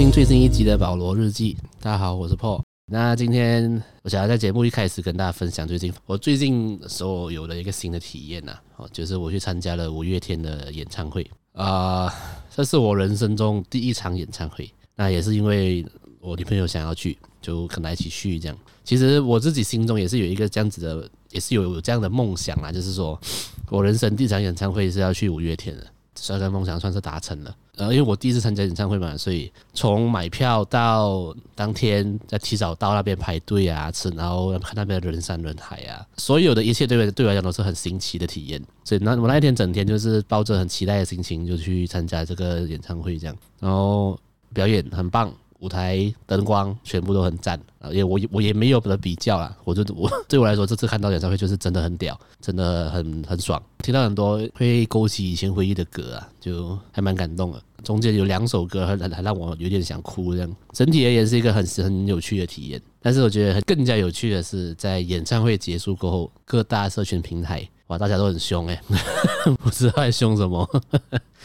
[0.00, 1.54] 听最新一集的保罗日记。
[1.78, 2.62] 大家好，我是 Paul。
[2.90, 12.10] 那今天我想要在节目一开始跟大家分享最近我最近所有的一个新的体验呐，哦，就是我去参加了五月天的演唱会啊，
[12.48, 14.72] 这是我人生中第一场演唱会。
[14.96, 15.84] 那也是因为
[16.18, 18.56] 我女朋友想要去，就跟她一起去这样。
[18.82, 23.20] 其实我自己心中也是有一个这样子的，也是有有这样的梦想啊，就是说
[23.68, 25.86] 我人生第一场演唱会是要去五月天的。
[26.22, 38.62] 这个梦想算是达成了，呃，因为我第一次参加演唱会嘛，所以从买票到当天再提早到那边排队啊，吃，然后看那边人山人海啊，所有的一切对我对我来讲都是很新奇的体验。
[38.84, 44.18] 所以那我那一天整天就是抱着很期待的心情就去参加这个演唱会，这样，然后
[44.52, 45.32] 表演很棒。
[45.60, 47.88] 舞台灯光全部都很赞啊！
[47.90, 53.62] 因为我我也没有的比较啦，我就我 对我来说，这次看到演唱会就是真的很屌，真的很很爽。
[53.82, 57.62] 听到很多会勾起以前回忆的歌啊，就还蛮感动的。
[57.82, 62.80] 中间有两首歌还还让我有点想哭，这样整体而言是一个很很有趣的体验。
[63.02, 68.80] 但是我觉得更加有趣的是，在演唱会结束过后，各大社群平台哇，大家都很凶哎，
[69.62, 70.68] 不知道在凶什么。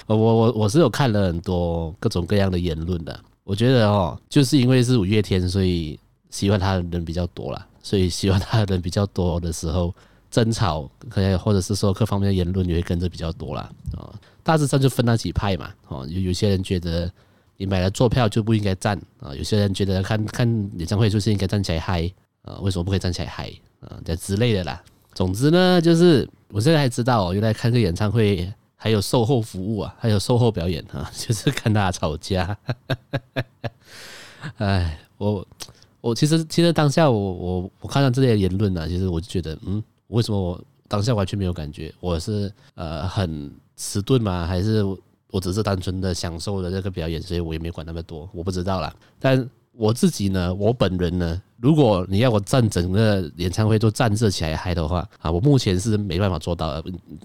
[0.07, 3.17] 我我我是有看了很多各种各样的言论的。
[3.45, 5.97] 我觉得哦，就是因为是五月天，所以
[6.31, 7.67] 喜欢他的人比较多啦。
[7.83, 9.93] 所以喜欢他的人比较多的时候，
[10.31, 13.69] 争吵可能或者是说各方面的言论也会跟着比较多啦。
[13.95, 14.11] 啊。
[14.41, 15.71] 大致上就分那几派嘛。
[15.88, 17.09] 哦，有有些人觉得
[17.57, 20.47] 你买了坐票就不应该站啊，有些人觉得看看
[20.79, 23.95] 演唱会就是应该站起来嗨啊，为什么不可以站起来嗨啊？
[24.03, 24.81] 这之类的啦。
[25.13, 28.51] 总之呢，就是我现在还知道哦，原来看个演唱会。
[28.86, 32.55] 还有售后服务啊，还有售后表演啊， 就是看大家吵架。
[34.58, 35.47] 哎，我
[36.02, 41.91] 我其实其实当下我我我看到这些言论呢，其实我就觉得，嗯，为什么我当下完全没有感觉？
[42.00, 44.45] 我是呃很迟钝吗？
[44.45, 44.83] 还是
[45.31, 48.96] 我只是单纯的享受了这个表演，所以我也没管那么多，我不知道啦。
[49.19, 51.41] 但我自己呢，我本人呢。
[51.61, 56.77] 如果你要我站整个演唱会都站着起来嗨的话啊，我目前是没办法做到，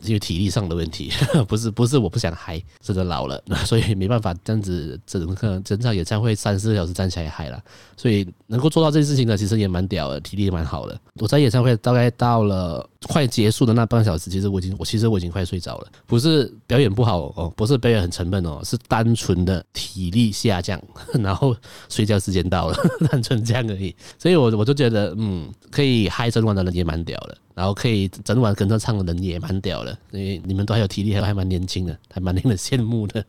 [0.02, 1.10] 因为体力上的问题，
[1.48, 7.60] 不是不是我不想嗨，真的老了， 所以没办法这样子整个整场演唱会三四个小时站起来嗨了。
[7.96, 10.98] 所以能够做到这件事情呢，其实也蛮屌的，体力也蛮好的。
[11.16, 20.80] 我在演唱会大概到了快结束的那半小时，其实我已经我其实我已经快睡着了，不是表演不好哦，不是表演很沉闷哦，是单纯的体力下降，
[21.20, 21.54] 然后
[21.90, 22.76] 睡觉时间到了，
[23.10, 23.94] 单纯这样而已。
[24.20, 33.24] 所以，我我就觉得，嗯，可以嗨整晚的人也蛮屌的，然后可以整晚跟着唱的人也蛮屌的，因为你们都还有体力，还还蛮年轻的，还蛮令人羡慕的。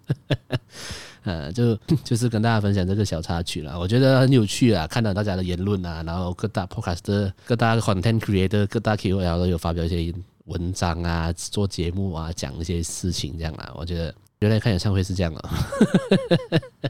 [1.24, 10.14] 呃，就就是跟大家分享这个小插曲了，我觉得很有趣啊，看到大家的言论啊，然后各大 podcast、各大 content creator、各大 KOL 都有发表一些
[10.48, 15.50] 文章啊，做节目啊，讲一些事情这样啊，我觉得原来看演唱会是这样啊。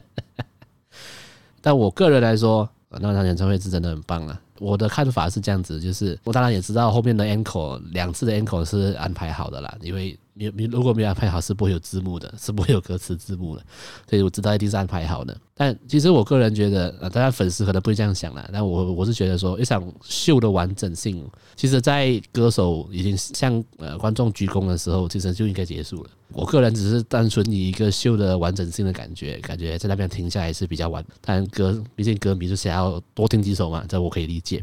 [1.62, 2.68] 但我个人来说。
[3.00, 4.40] 那场演唱会是真的很棒啊！
[4.58, 13.62] 我的看法是这样子，就是我当然也知道后面的 encore 两次的 encore 是安排好的啦，因为你你如果没有安排好，是不会有字幕的，是不会有歌词字幕的，
[14.08, 15.36] 所以我知道一定是安排好的。
[15.54, 18.48] 但其实我个人觉得，呃，大家粉丝可能不会这样想啦。
[18.52, 26.10] 但我我是觉得说，一场秀的完整性，其实在歌手已经向呃观众鞠躬的时候，其实就应该结束了。
[26.32, 31.04] 我个人只是单纯以一个秀的完整性的感觉，感觉在那边停下来是比较晚。
[31.20, 34.62] 但歌毕竟歌迷就想要多听几首嘛，这我可以理解。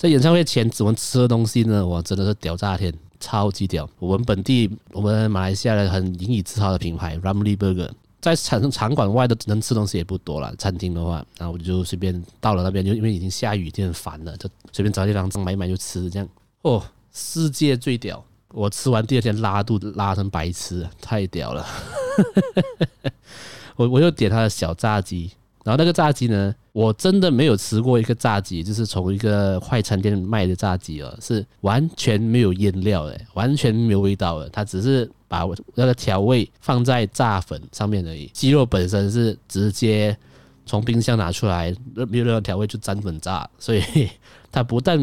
[0.00, 3.88] 在演唱会前，我们吃的东西呢，我真的是屌炸天，超级屌。
[3.98, 7.90] 我们本地，我们马来西亚的很引以自豪的品牌 Ramly Burger，
[8.20, 10.54] 在场场馆外的能吃东西也不多了。
[10.56, 16.28] 餐厅的话，然后我就随便到了那边，就因为已经下雨，就很烦了，就随便找地方买一买就吃，这样。
[16.62, 18.24] 哦，世界最屌！
[18.54, 21.66] 我吃完第二天拉肚子，拉成白痴，太屌了。
[23.76, 25.30] 我我又点他的小炸鸡。
[25.68, 35.44] 然后那个炸鸡呢，我真的没有吃过一个炸鸡，就是从一个快餐店卖的炸鸡哦，是完全没有腌料的，完全没有味道的，它只是把
[35.74, 38.30] 那个调味放在炸粉上面而已。
[38.32, 40.16] 鸡肉本身是直接
[40.64, 43.82] 从冰箱拿出来，没有任何调味就沾粉炸，所以
[44.50, 44.98] 它不但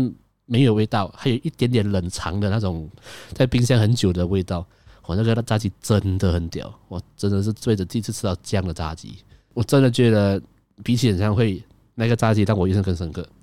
[0.47, 2.89] 没有味道，还有一点点冷藏的那种
[3.33, 4.65] 在冰箱很久的味道。
[5.05, 9.19] 我那个炸鸡真的很屌，我真的是为了第一次吃到这样的炸鸡，
[9.53, 10.41] 我真的觉得。
[10.83, 11.63] 比起演唱会
[11.95, 13.27] 那个炸鸡，让我印象更深刻。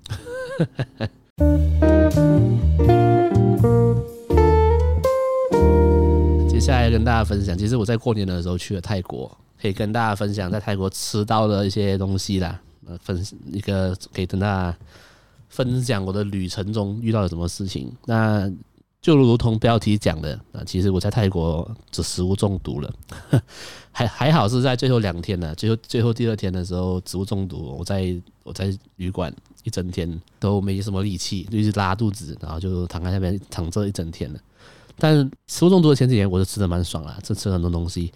[6.49, 12.61] 接下来跟大家分享，其实我在过年的时候去了泰国，可以跟大家分享在泰国吃到的一些东西啦。
[12.85, 13.21] 呃，分
[13.51, 14.77] 一个可以跟大家
[15.49, 17.91] 分享我的旅程中遇到了什么事情。
[18.05, 18.49] 那
[19.03, 22.91] 就如同标题讲的啊，其实我在泰国这食物中毒了，
[23.91, 29.31] 还还好是在最后两天呢，最后最后第二天的时候食物中毒，我在我在旅馆
[29.63, 34.39] 一整天都没什么力气，就一直拉肚子，然后就躺在那边躺着一整天了。
[34.97, 38.09] 但食物中毒的前几天，我就吃的蛮爽啦，这吃了很多东西。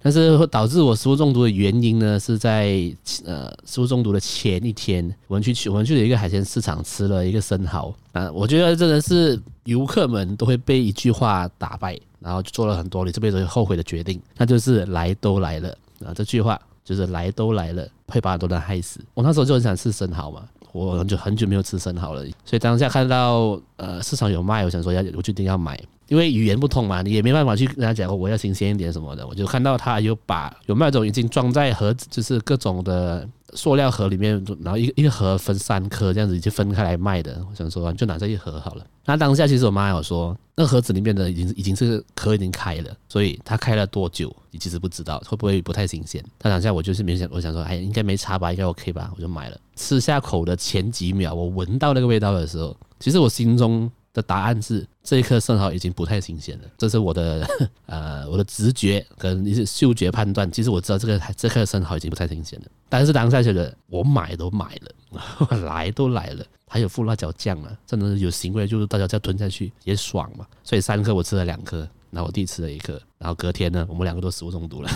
[0.00, 2.80] 但是导致我食物中毒的原因呢，是在
[3.24, 8.30] 呃食物中毒的前一天，我们去我们去了一个海鲜市场，吃了一个生蚝啊。
[8.32, 15.68] 我觉得真的是游客们都会被一句话打败，然后就做了很多你这辈子后悔的决定，那就是来都来了
[16.04, 16.14] 啊。
[16.14, 19.00] 这句话就是来都来了，会把很多人害死。
[19.14, 25.78] 我那时候就很想吃生蚝嘛，我很久很久没有吃生蚝了，所以当下看到呃市场有卖，我想说要我决定要买。
[26.08, 29.26] 因为语言不通嘛，你也没办法去跟他讲我要新鲜一点什么的。
[29.26, 37.44] 我就看到他有把有卖种已经装在盒子，就是各种的塑料盒里面，然后一一盒分三颗这样子就分开来卖的。
[37.50, 38.86] 我想说就拿这一盒好了。
[39.04, 46.22] 那当下其实我妈有说，那盒子里面的已经已经是壳已经开了，所以它开了多久你其实不知道，会不会不太新鲜。
[46.38, 49.58] 他当下我就是没想，我想说哎应该没差吧，应该 OK 吧，我就买了。
[49.76, 53.90] 吃下口的前几秒，我闻到那个味道的时候，其实我心中。
[54.18, 57.48] 的答案是这一颗生蚝已经不太新鲜了，这是我的
[57.86, 60.50] 呃我的直觉跟一些嗅觉判断。
[60.50, 70.44] 其实我知道这个这颗生蚝已经不太新鲜了，但是当下觉得我买都买了，我 来都来了，还有副辣椒酱啊，真的有腥味，就是大家再吞下去也爽嘛。
[70.64, 74.90] 所以三颗我吃了两颗，然后我弟吃了一颗，然后隔天呢，我们两个都食物中毒了。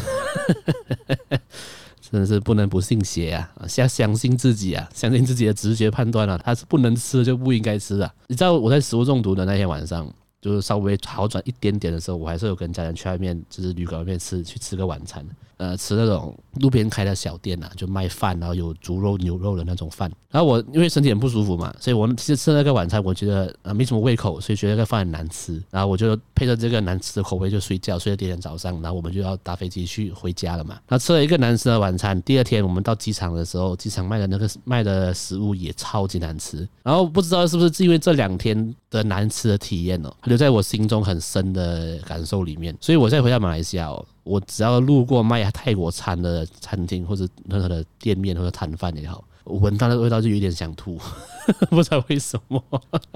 [2.13, 3.51] 真的是不能不信邪啊！
[3.67, 8.15] 相相信自己啊，相信自己的直觉判断啊，他是不能吃就不应该吃啊！
[8.27, 10.07] 你知道我在食物中毒的那天晚上，
[10.39, 15.27] 就是稍微好转一点点的时候，我还是有跟家人去外面，就是旅馆外面吃，去吃个晚餐。
[15.63, 20.11] 呃，吃那种路边开的小店呐、啊，就卖饭，然后有猪肉、牛肉的那种饭。
[20.29, 25.63] 然后我因为身体很不舒服嘛，所以我其实吃那个晚餐，我觉得呃没什么胃口，所以觉得那个饭很难吃。
[25.71, 30.81] 然后我就配着这个难吃的口味就睡觉，睡到第二天早上，然后我们就要搭飞机去回家了嘛。
[30.89, 36.69] 那吃了一个难吃的晚餐，第二天我们到机场的时候，机场卖的那个卖的食物也超级难吃。
[36.83, 42.77] 然后不知道是不是因为这两天的难吃的体验哦，留在我心中很深的感受里面。
[42.81, 44.05] 所以我再回到马来西亚哦。
[44.25, 50.99] 我只要路过卖泰国餐的餐厅，或者任何的店面或者摊贩也好，闻到那个味道就有点想吐，
[51.71, 52.63] 不知道为什么。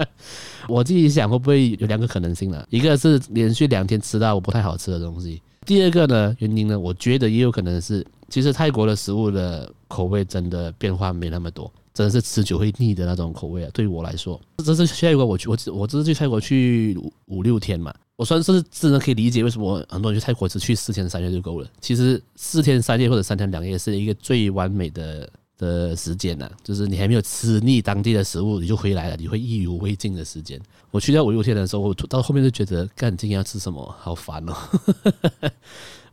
[0.67, 2.65] 我自己想会不会有两个可能性呢？
[2.69, 13.69] 一个是连续两天吃到我不太好吃的东西，第二个呢，原因呢，我觉得也有可能是，其实泰国的食物的口味真的变化没那么多，真的是吃久会腻的那种口味啊。
[13.73, 16.95] 对于我来说，这次去泰国我去我我这次去泰国去
[17.25, 17.91] 五六天嘛。
[18.15, 21.67] 我算是真的可以理解为什么很多人去泰国只去四天三夜就够了。
[21.81, 25.27] 其实四天三夜或者三天两夜是一个最完美的
[25.57, 30.59] 的时间呐，就是你还没有吃腻当地的食物，你就回来了，你会意犹未尽的时间。
[30.91, 34.53] 我去到五六天的时候，我到后面就觉得，干今天要吃什么，好烦哦。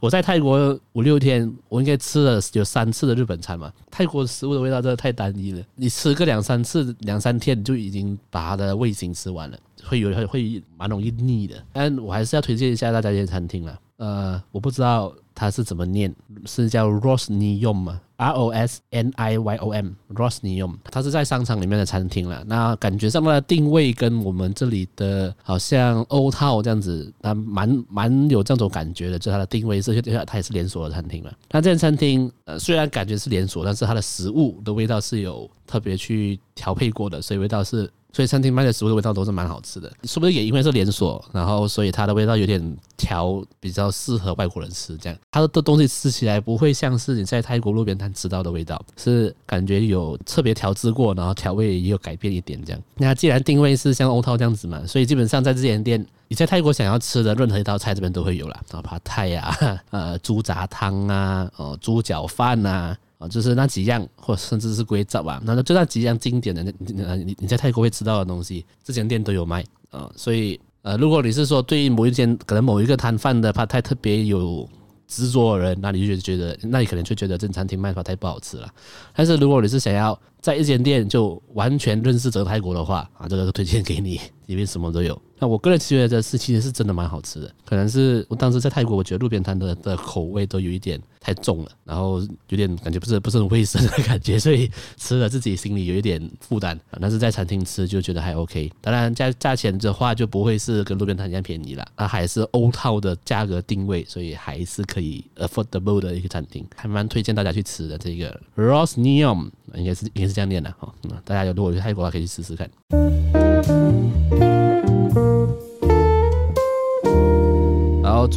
[0.05, 3.73] 我在泰国五六天，我应该吃了有三次的日本餐嘛。
[3.91, 9.59] 泰国食物的味道真的太单一了，你吃个两三次、两三天就已经把它的味型吃完了。
[9.83, 13.81] 会有会会蛮容易腻的，但我还是要推荐一下大家一些餐厅了。
[13.97, 16.15] 呃，我不知道它是怎么念，
[16.45, 20.77] 是叫 Rosniom 吗 R O S N I Y O M Rosnium，。
[20.91, 22.45] 它是在商场里面的餐厅了。
[22.47, 29.19] 那感觉上面的定位跟我们这里的好像欧套这样子，它蛮蛮有这种感觉的。
[29.19, 31.33] 就它的定位是，它也是连锁的餐厅了。
[31.51, 37.91] 那这间餐厅呃，虽然感觉是连锁，但是它的食物的味道是有特别去调配过的，所以味道是。
[38.15, 52.81] 所以餐厅卖的食物的味道都是蛮好吃的，是不是也因为是连锁，然后所以它的味道有点调比较适合外国人吃，这样它的东西吃起来不会像是你在泰国路边摊吃到的味道，是感觉有特别调制过，然后调味也有改变一点这样。
[52.95, 62.97] 那既然定位是像欧涛这样子嘛，所以基本上在这间店，你在泰国想要吃的任何一道菜这边都会有啦，啊，帕泰呀，呃，猪杂汤啊，哦，猪脚饭呐。
[63.29, 70.11] 就是那几样，或甚至是硅藻啊，那就那几样经典的，你你你在泰国会吃到的东西，这间店都有卖啊。
[70.17, 74.69] 所以呃，如果你是说对某一间可能某一个摊贩的帕泰特别有
[75.07, 78.69] 执着的人，那你就觉得，那你可能就觉得这餐厅卖的帕泰不好吃了。
[79.15, 85.19] 但是如果你是想要在一间店就完全认识整个泰国的话啊，这个推荐给你， 里面什么都有。
[85.39, 92.21] 那我个人觉得这是其实是真的蛮好吃的，可能是我当时在泰国，我觉得路边摊的的口味都有一点太重了，然后
[92.51, 96.79] 有点感觉不是不是很卫生的感觉，所以吃了自己心里有一点负担。
[97.01, 107.99] 但是在餐厅吃就觉得还 OK，当然价价钱的话就不会是跟路边摊一样便宜了，它还是欧套的价格定位，所以还是可以 affordable 的一个餐厅，还蛮推荐大家去吃的。
[107.99, 110.93] 这个 Rosniom 应该是应该是这样练的哈，
[111.25, 113.44] 大家有如果去泰国的话可以去试试看。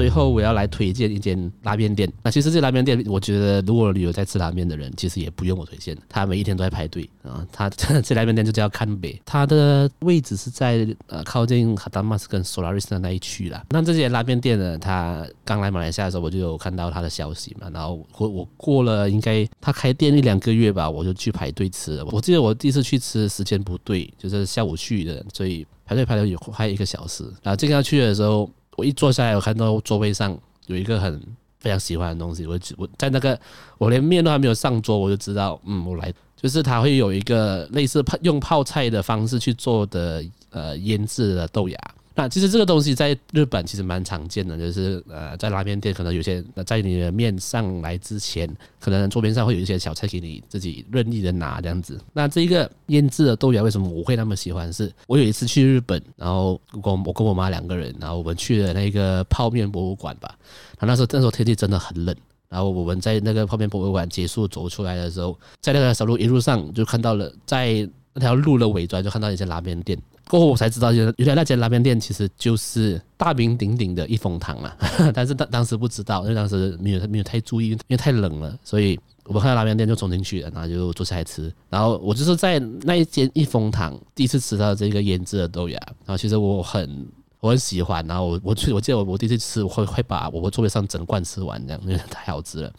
[0.07, 2.09] 最后我要来推荐一间拉面店。
[2.23, 7.45] 那其实这拉面店，我觉得如果旅游在吃拉面的人，其实也不用我推荐，他每一天都在排队啊。
[7.51, 13.61] 他这拉面店就叫看北，它的位置是在呃靠近哈达马斯跟索拉瑞斯的那一区啦。
[13.69, 17.69] 那这间拉面店呢，他刚来马来西亚的时候，我就有看到他的消息嘛。
[17.73, 22.05] 然后我我过了应该他开店一两个月吧，我就去排队吃了。
[22.13, 27.25] 我记得我第一次去吃时间不对，就是下午去的，所以排队排了有快一个小时。
[27.43, 28.49] 然后正要去的时候。
[28.77, 31.19] 我一坐下来，我看到座位上有一个很
[31.59, 32.45] 非常喜欢的东西。
[32.45, 33.37] 我我在那个
[33.79, 41.77] 我连面都还没有上桌，我就知道，嗯，我来就是它会有一个类似泡用泡菜的方式去做的呃腌制的豆芽。
[42.17, 52.01] 那其实这个东西在日本其实蛮常见的，就是呃，在拉面店可能有些在你的面上来之前，可能桌边上会有一些小菜给你自己任意的拿这样子。
[52.13, 54.73] 那这一个腌制的豆芽为什么我会那么喜欢？
[54.73, 60.35] 是我有一次去日本，然后我我跟我妈两个人，然后我们去了那个泡面博物馆吧。
[60.79, 62.15] 那时候那时候天气真的很冷，
[62.49, 69.95] 然后我们在那个泡面博物馆结束走出来的时候，在那个小路一路上就看到了，在那条路的尾端就看到一些拉面店。
[70.29, 74.77] 过后我才知道，原来那间拉面店其实就是大名鼎鼎的一风堂了。
[75.13, 81.51] 但是当当时不知道，因为当时没有没有太注意，因为太冷了，所以我们看到拉面店就冲进去了，然后就坐下来吃。
[81.69, 87.07] 然后我就是在那一间一风堂第一次吃到这个腌制的豆芽，然后其实我很
[87.39, 88.05] 我很喜欢。
[88.05, 92.73] 然后我我去我记得我我第一次吃，我会会把我座位上整罐吃完，这样因为太好吃了。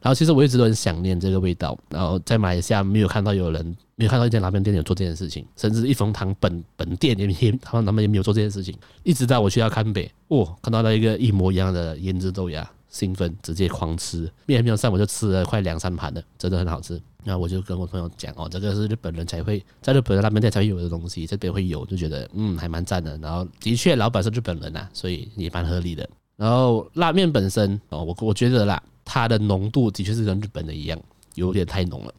[0.00, 1.78] 然后其实我一直都很想念这个味道。
[1.88, 3.76] 然后在马来西亚没有看到有人。
[3.98, 8.72] 没有看到一间拉面店有做这件事情，甚至一风堂本本店也也他们他们也没有做这件事情。
[9.02, 14.30] 一直到我去到堪北，哦，看到了一个一模一样的腌制豆芽，兴奋，直接狂吃。
[14.46, 16.94] 面还没有上，我就吃了快两三盘了，真的很好吃。
[17.24, 23.18] 然后我就跟我朋友讲哦，这个是日本人才会在日本的拉面店才会有的东西，这边会有，就觉得嗯还蛮赞的。
[23.18, 26.08] 然后的确老板是日本人呐、所以也蛮合理的。
[26.36, 31.00] 然后拉面本身哦，我我觉得啦，它的浓度的确是跟日本的一样。
[31.34, 32.14] 有点太浓了，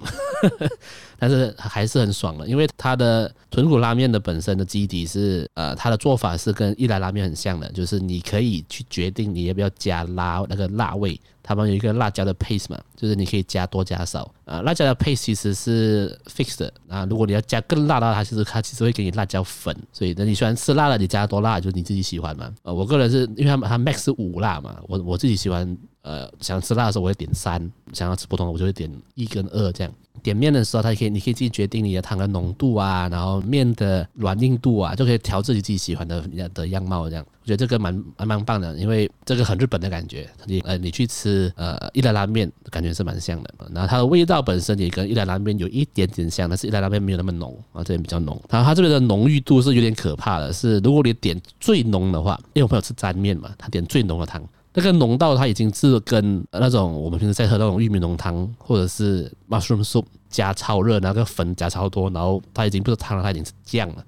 [1.19, 25.77] 但是还是很爽的，因为它的豚骨拉面的本身的基底是，呃，它的做法是跟一兰拉面很像的，就是你可以去决定你要不要加辣那个辣味，他们有一个辣椒的 paste 嘛，就是你可以加多加少，啊，辣椒的 paste 其实是 fixed 的啊，如果你要加更辣的话，它其实它其实会给你辣椒粉，所以等你喜欢吃辣的，你加多辣就是你自己喜欢嘛，呃，我个人是因为他们它 max 五辣嘛，我我自己喜欢。
[26.01, 29.94] 呃，想吃辣的时候我会点三，想要吃不同的我就会点一跟二这样。
[30.22, 36.22] 点面的时候，它可以你可以自己决定你的汤的浓度啊，然后面的软硬度啊，就可以调自己自己喜欢的
[36.53, 37.25] 的样貌这样。
[37.41, 40.29] 我觉得这个蛮蛮蛮棒的，因为这个很日本的感觉。
[40.46, 43.53] 你呃，你去吃呃一兰拉面，感觉是蛮像的。
[43.74, 48.38] 然后它的味道本身也跟一兰拉面有一点点像，但是一兰拉面没有那么浓啊，这边比较浓。
[48.50, 54.44] 然后它这边的浓郁度是有点可怕的，是如果你点最浓的话，因为我朋友吃沾面嘛，他点最浓的汤。
[54.79, 64.05] 那个浓到它已经是跟那种我们平时在喝那种玉米浓汤，或者是 mushroom soup 加超热，那个粉加超多，然后它已经不是汤了，它已经是酱了，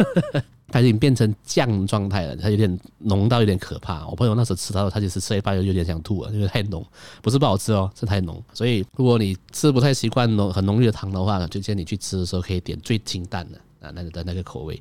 [0.72, 4.06] 它已经变成酱状态了，它有点浓到有点可怕。
[4.06, 6.82] 我朋友那时候吃到，他就是吃一半就有点想吐了，因为太浓，
[7.20, 8.42] 不是不好吃哦，是太浓。
[8.54, 14.80] 所以如果你吃不太习惯浓很浓郁的汤的话，就建议你去吃的时候可以点最清淡的啊，那个的那个口味。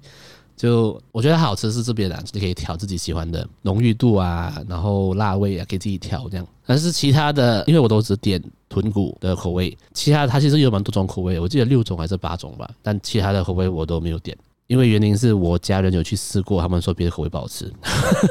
[0.57, 6.45] 就我觉得好吃是这边的，你可以调自己喜欢的浓郁度啊，然后辣味啊，可以自己调这样。
[6.65, 14.35] 但是其他的，因为我都只点豚骨的口味，其他它其实有蛮多种口味，我记得六种还是八种吧，但其他的口味我都没有点。
[14.67, 17.71] 因为原因是我家人有去试过，他们说别的口味不好吃，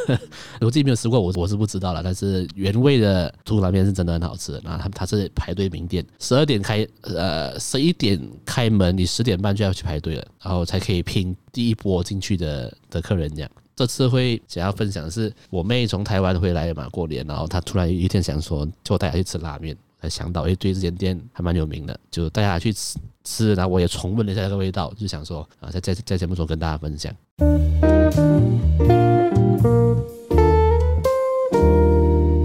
[0.61, 2.03] 我自己没有试过，我我是不知道了。
[2.03, 13.51] 但是原味的猪拉面是真的很好吃，然后他他是排队名店，十二点开，呃，十一点开门，你十点半就要去排队了，然后才可以拼第一波进去的的客人这样。
[13.75, 19.77] 这次会想要分享是我妹从台湾回来嘛，过年，然后她突然有一天想说，叫我带她去吃拉面。
[20.09, 27.15] 想到，哎，对这间店还蛮有名的，就带他去吃吃，然后我也重温了一下那个味道，就想说啊，在在在节目中跟大家分享。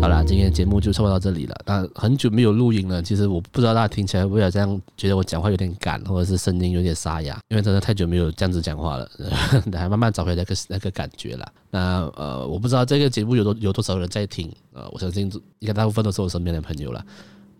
[0.01, 1.55] 好了，今天的节目就差不多到这里了。
[1.63, 9.07] 那很久没有录音了，其实我不知道大家听起来会不会这样觉得我讲话有点干，或者是声音有点沙哑，因为真的太久没有这样子讲话了，
[9.73, 11.47] 还慢慢找回那个那个感觉了。
[11.69, 17.05] 那呃，我不知道这个节目有多有多少人在听，呃，我相信应该大部分都是我身边的朋友了。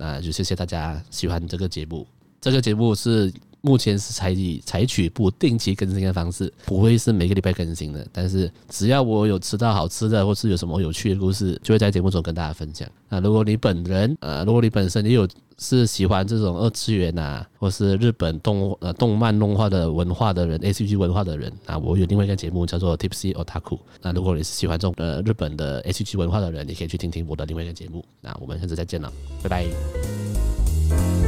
[0.02, 2.06] 呃就谢谢大家喜欢这个节目。
[2.42, 3.32] 这个节目是
[3.62, 8.06] 目前是采以采取不定期更新的方式，不会是每个礼拜更新的。
[8.12, 12.88] 但是只要我有吃到好吃的，或是有什么有趣的故事，就会在节目中跟大家分享。
[13.08, 15.28] 那如果你本人呃，如果你本身也有
[15.58, 23.78] 是喜欢这种二次元啊，或是日本动呃动漫动画的文化的人，ACG 文化的人，那我有另外一个节目叫做 Tipsy Otaku。
[24.02, 28.04] 那如果你是喜欢这种呃日本的 ACG 文化的人，你可以去听听我的另外一个节目。
[28.22, 29.12] 那我们下次再见了，
[29.44, 31.21] 拜拜。